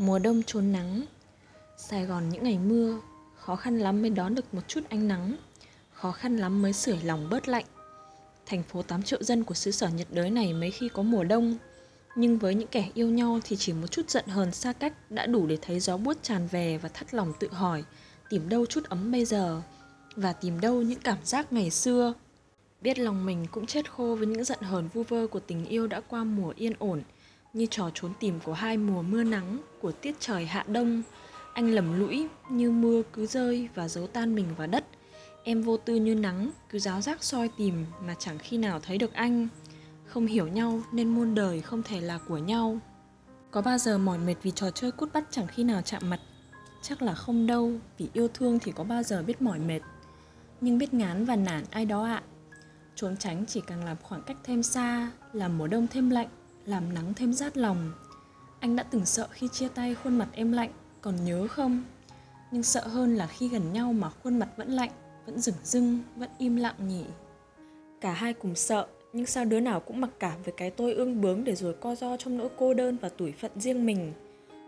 Mùa 0.00 0.18
đông 0.18 0.42
trốn 0.42 0.72
nắng. 0.72 1.02
Sài 1.76 2.06
Gòn 2.06 2.28
những 2.28 2.44
ngày 2.44 2.58
mưa, 2.58 3.00
Khó 3.36 3.56
khăn 3.56 3.78
lắm 3.78 4.02
mới 4.02 4.10
đón 4.10 4.34
được 4.34 4.54
một 4.54 4.60
chút 4.68 4.80
ánh 4.88 5.08
nắng. 5.08 5.36
Khó 5.92 6.12
khăn 6.12 6.36
lắm 6.36 6.62
mới 6.62 6.72
sưởi 6.72 6.98
lòng 7.04 7.30
bớt 7.30 7.48
lạnh. 7.48 7.64
Thành 8.46 8.62
phố 8.62 8.82
8 8.82 9.02
triệu 9.02 9.22
dân 9.22 9.44
của 9.44 9.54
xứ 9.54 9.70
sở 9.70 9.88
nhiệt 9.88 10.06
đới 10.10 10.30
này 10.30 10.52
mấy 10.52 10.70
khi 10.70 10.88
có 10.88 11.02
mùa 11.02 11.24
đông. 11.24 11.56
Nhưng 12.16 12.38
với 12.38 12.54
những 12.54 12.68
kẻ 12.68 12.90
yêu 12.94 13.08
nhau 13.08 13.40
thì 13.44 13.56
chỉ 13.56 13.72
một 13.72 13.86
chút 13.86 14.10
giận 14.10 14.26
hờn 14.26 14.52
xa 14.52 14.72
cách 14.72 15.10
Đã 15.10 15.26
đủ 15.26 15.46
để 15.46 15.58
thấy 15.62 15.80
gió 15.80 15.96
buốt 15.96 16.22
tràn 16.22 16.46
về 16.46 16.78
và 16.78 16.88
thắt 16.88 17.14
lòng 17.14 17.32
tự 17.40 17.48
hỏi, 17.52 17.84
Tìm 18.30 18.48
đâu 18.48 18.66
chút 18.66 18.84
ấm 18.84 19.12
bây 19.12 19.24
giờ 19.24 19.62
Và 20.16 20.32
tìm 20.32 20.60
đâu 20.60 20.82
những 20.82 21.00
cảm 21.00 21.18
giác 21.24 21.52
ngày 21.52 21.70
xưa. 21.70 22.14
Biết 22.80 22.98
lòng 22.98 23.26
mình 23.26 23.46
cũng 23.50 23.66
chết 23.66 23.90
khô 23.90 24.16
với 24.18 24.26
những 24.26 24.44
giận 24.44 24.60
hờn 24.60 24.88
vu 24.88 25.02
vơ 25.02 25.26
của 25.26 25.40
tình 25.40 25.66
yêu 25.66 25.86
đã 25.86 26.00
qua 26.00 26.24
mùa 26.24 26.52
yên 26.56 26.72
ổn 26.78 27.02
như 27.52 27.66
trò 27.70 27.90
trốn 27.94 28.12
tìm 28.20 28.40
của 28.44 28.52
hai 28.52 28.76
mùa 28.76 29.02
mưa 29.02 29.24
nắng 29.24 29.58
của 29.80 29.92
tiết 29.92 30.16
trời 30.20 30.46
hạ 30.46 30.64
đông. 30.68 31.02
Anh 31.52 31.70
lầm 31.70 32.00
lũi 32.00 32.28
như 32.50 32.70
mưa 32.70 33.02
cứ 33.12 33.26
rơi 33.26 33.68
và 33.74 33.88
giấu 33.88 34.06
tan 34.06 34.34
mình 34.34 34.46
vào 34.56 34.66
đất. 34.66 34.84
Em 35.44 35.62
vô 35.62 35.76
tư 35.76 35.94
như 35.94 36.14
nắng, 36.14 36.50
cứ 36.68 36.78
giáo 36.78 37.00
giác 37.00 37.24
soi 37.24 37.50
tìm 37.56 37.86
mà 38.06 38.14
chẳng 38.18 38.38
khi 38.38 38.58
nào 38.58 38.80
thấy 38.80 38.98
được 38.98 39.12
anh. 39.12 39.48
Không 40.06 40.26
hiểu 40.26 40.48
nhau 40.48 40.82
nên 40.92 41.08
muôn 41.08 41.34
đời 41.34 41.60
không 41.60 41.82
thể 41.82 42.00
là 42.00 42.18
của 42.28 42.38
nhau. 42.38 42.78
Có 43.50 43.62
bao 43.62 43.78
giờ 43.78 43.98
mỏi 43.98 44.18
mệt 44.18 44.34
vì 44.42 44.50
trò 44.50 44.70
chơi 44.70 44.90
cút 44.90 45.12
bắt 45.12 45.24
chẳng 45.30 45.46
khi 45.46 45.64
nào 45.64 45.82
chạm 45.82 46.10
mặt? 46.10 46.20
Chắc 46.82 47.02
là 47.02 47.14
không 47.14 47.46
đâu, 47.46 47.72
vì 47.98 48.08
yêu 48.12 48.28
thương 48.28 48.58
thì 48.58 48.72
có 48.72 48.84
bao 48.84 49.02
giờ 49.02 49.22
biết 49.22 49.42
mỏi 49.42 49.58
mệt. 49.58 49.80
Nhưng 50.60 50.78
biết 50.78 50.94
ngán 50.94 51.24
và 51.24 51.36
nản 51.36 51.64
ai 51.70 51.84
đó 51.84 52.04
ạ. 52.04 52.14
À. 52.14 52.28
trốn 52.94 53.16
tránh 53.16 53.44
chỉ 53.46 53.60
càng 53.66 53.84
làm 53.84 53.96
khoảng 54.02 54.22
cách 54.22 54.36
thêm 54.44 54.62
xa, 54.62 55.10
làm 55.32 55.58
mùa 55.58 55.66
đông 55.66 55.86
thêm 55.86 56.10
lạnh 56.10 56.28
làm 56.70 56.94
nắng 56.94 57.14
thêm 57.14 57.32
rát 57.32 57.56
lòng. 57.56 57.92
Anh 58.60 58.76
đã 58.76 58.82
từng 58.82 59.06
sợ 59.06 59.28
khi 59.30 59.48
chia 59.48 59.68
tay 59.68 59.94
khuôn 59.94 60.18
mặt 60.18 60.28
em 60.32 60.52
lạnh, 60.52 60.70
còn 61.00 61.24
nhớ 61.24 61.46
không? 61.48 61.84
Nhưng 62.50 62.62
sợ 62.62 62.86
hơn 62.86 63.16
là 63.16 63.26
khi 63.26 63.48
gần 63.48 63.72
nhau 63.72 63.92
mà 63.92 64.10
khuôn 64.10 64.38
mặt 64.38 64.48
vẫn 64.56 64.70
lạnh, 64.70 64.90
vẫn 65.26 65.40
rừng 65.40 65.54
rưng, 65.64 65.98
vẫn 66.16 66.30
im 66.38 66.56
lặng 66.56 66.74
nhỉ. 66.88 67.04
Cả 68.00 68.12
hai 68.12 68.32
cùng 68.32 68.54
sợ, 68.54 68.86
nhưng 69.12 69.26
sao 69.26 69.44
đứa 69.44 69.60
nào 69.60 69.80
cũng 69.80 70.00
mặc 70.00 70.10
cảm 70.18 70.42
với 70.42 70.54
cái 70.56 70.70
tôi 70.70 70.92
ương 70.92 71.20
bướng 71.20 71.44
để 71.44 71.54
rồi 71.54 71.74
co 71.80 71.94
do 71.94 72.16
trong 72.16 72.38
nỗi 72.38 72.48
cô 72.58 72.74
đơn 72.74 72.96
và 73.00 73.08
tủi 73.08 73.32
phận 73.32 73.50
riêng 73.60 73.86
mình. 73.86 74.12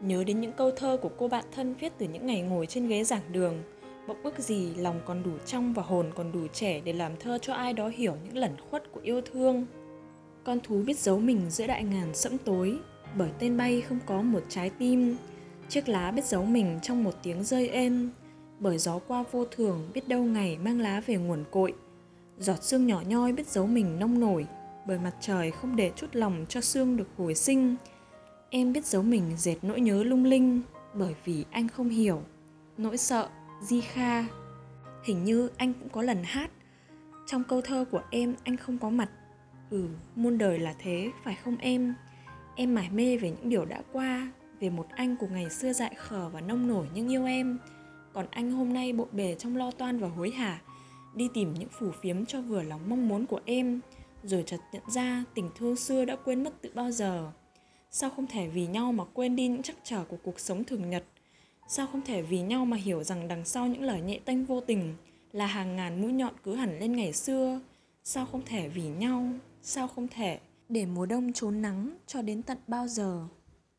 Nhớ 0.00 0.24
đến 0.24 0.40
những 0.40 0.52
câu 0.52 0.70
thơ 0.70 0.98
của 1.02 1.10
cô 1.18 1.28
bạn 1.28 1.44
thân 1.54 1.74
viết 1.74 1.92
từ 1.98 2.06
những 2.08 2.26
ngày 2.26 2.40
ngồi 2.42 2.66
trên 2.66 2.88
ghế 2.88 3.04
giảng 3.04 3.32
đường, 3.32 3.62
bỗng 4.08 4.22
ước 4.22 4.38
gì 4.38 4.74
lòng 4.74 5.00
còn 5.06 5.22
đủ 5.22 5.32
trong 5.46 5.74
và 5.74 5.82
hồn 5.82 6.10
còn 6.14 6.32
đủ 6.32 6.46
trẻ 6.52 6.80
để 6.84 6.92
làm 6.92 7.12
thơ 7.20 7.38
cho 7.42 7.54
ai 7.54 7.72
đó 7.72 7.88
hiểu 7.88 8.16
những 8.24 8.36
lẩn 8.36 8.52
khuất 8.70 8.92
của 8.92 9.00
yêu 9.02 9.20
thương 9.20 9.66
con 10.48 10.60
thú 10.60 10.82
biết 10.86 10.98
giấu 10.98 11.18
mình 11.18 11.50
giữa 11.50 11.66
đại 11.66 11.84
ngàn 11.84 12.14
sẫm 12.14 12.38
tối, 12.38 12.78
bởi 13.16 13.30
tên 13.38 13.56
bay 13.56 13.80
không 13.80 13.98
có 14.06 14.22
một 14.22 14.42
trái 14.48 14.70
tim. 14.70 15.16
Chiếc 15.68 15.88
lá 15.88 16.10
biết 16.10 16.24
giấu 16.24 16.44
mình 16.44 16.78
trong 16.82 17.04
một 17.04 17.14
tiếng 17.22 17.44
rơi 17.44 17.68
êm, 17.68 18.10
bởi 18.58 18.78
gió 18.78 18.98
qua 18.98 19.24
vô 19.32 19.44
thường 19.44 19.90
biết 19.94 20.08
đâu 20.08 20.22
ngày 20.22 20.58
mang 20.58 20.80
lá 20.80 21.00
về 21.06 21.16
nguồn 21.16 21.44
cội. 21.50 21.74
Giọt 22.38 22.62
sương 22.62 22.86
nhỏ 22.86 23.02
nhoi 23.08 23.32
biết 23.32 23.48
giấu 23.48 23.66
mình 23.66 23.98
nông 23.98 24.20
nổi, 24.20 24.46
bởi 24.86 24.98
mặt 24.98 25.14
trời 25.20 25.50
không 25.50 25.76
để 25.76 25.92
chút 25.96 26.06
lòng 26.12 26.46
cho 26.48 26.60
sương 26.60 26.96
được 26.96 27.08
hồi 27.16 27.34
sinh. 27.34 27.76
Em 28.50 28.72
biết 28.72 28.86
giấu 28.86 29.02
mình 29.02 29.24
dệt 29.36 29.56
nỗi 29.62 29.80
nhớ 29.80 30.02
lung 30.02 30.24
linh, 30.24 30.62
bởi 30.94 31.14
vì 31.24 31.44
anh 31.50 31.68
không 31.68 31.88
hiểu. 31.88 32.22
Nỗi 32.78 32.96
sợ, 32.96 33.28
di 33.62 33.80
kha. 33.80 34.22
Hình 35.04 35.24
như 35.24 35.50
anh 35.56 35.72
cũng 35.72 35.88
có 35.88 36.02
lần 36.02 36.22
hát. 36.24 36.50
Trong 37.26 37.44
câu 37.44 37.60
thơ 37.60 37.84
của 37.90 38.02
em, 38.10 38.34
anh 38.44 38.56
không 38.56 38.78
có 38.78 38.90
mặt 38.90 39.10
ừ 39.70 39.88
muôn 40.16 40.38
đời 40.38 40.58
là 40.58 40.74
thế, 40.78 41.10
phải 41.24 41.34
không 41.34 41.56
em? 41.56 41.94
Em 42.56 42.74
mải 42.74 42.90
mê 42.90 43.16
về 43.16 43.30
những 43.30 43.48
điều 43.48 43.64
đã 43.64 43.82
qua, 43.92 44.32
về 44.60 44.70
một 44.70 44.86
anh 44.90 45.16
của 45.16 45.26
ngày 45.26 45.50
xưa 45.50 45.72
dại 45.72 45.94
khờ 45.96 46.28
và 46.28 46.40
nông 46.40 46.68
nổi 46.68 46.86
nhưng 46.94 47.08
yêu 47.08 47.24
em. 47.24 47.58
Còn 48.12 48.26
anh 48.30 48.50
hôm 48.50 48.72
nay 48.72 48.92
bộn 48.92 49.08
bề 49.12 49.34
trong 49.34 49.56
lo 49.56 49.70
toan 49.70 49.98
và 49.98 50.08
hối 50.08 50.30
hả, 50.30 50.60
đi 51.14 51.28
tìm 51.34 51.54
những 51.54 51.68
phủ 51.78 51.90
phiếm 52.02 52.26
cho 52.26 52.40
vừa 52.40 52.62
lòng 52.62 52.80
mong 52.88 53.08
muốn 53.08 53.26
của 53.26 53.40
em, 53.44 53.80
rồi 54.24 54.42
chợt 54.46 54.60
nhận 54.72 54.82
ra 54.90 55.24
tình 55.34 55.50
thương 55.56 55.76
xưa 55.76 56.04
đã 56.04 56.16
quên 56.16 56.44
mất 56.44 56.62
từ 56.62 56.70
bao 56.74 56.90
giờ. 56.90 57.32
Sao 57.90 58.10
không 58.10 58.26
thể 58.26 58.48
vì 58.48 58.66
nhau 58.66 58.92
mà 58.92 59.04
quên 59.04 59.36
đi 59.36 59.48
những 59.48 59.62
trắc 59.62 59.76
trở 59.84 60.04
của 60.04 60.16
cuộc 60.22 60.40
sống 60.40 60.64
thường 60.64 60.90
nhật? 60.90 61.04
Sao 61.68 61.86
không 61.86 62.02
thể 62.02 62.22
vì 62.22 62.40
nhau 62.40 62.64
mà 62.64 62.76
hiểu 62.76 63.02
rằng 63.02 63.28
đằng 63.28 63.44
sau 63.44 63.66
những 63.66 63.82
lời 63.82 64.00
nhẹ 64.00 64.20
tênh 64.24 64.44
vô 64.44 64.60
tình 64.60 64.94
là 65.32 65.46
hàng 65.46 65.76
ngàn 65.76 66.02
mũi 66.02 66.12
nhọn 66.12 66.34
cứ 66.44 66.54
hẳn 66.54 66.78
lên 66.78 66.96
ngày 66.96 67.12
xưa? 67.12 67.60
Sao 68.04 68.26
không 68.26 68.42
thể 68.46 68.68
vì 68.68 68.82
nhau 68.82 69.32
sao 69.62 69.88
không 69.88 70.08
thể? 70.08 70.40
Để 70.68 70.86
mùa 70.86 71.06
đông 71.06 71.32
trốn 71.32 71.62
nắng 71.62 71.96
cho 72.06 72.22
đến 72.22 72.42
tận 72.42 72.58
bao 72.66 72.88
giờ? 72.88 73.28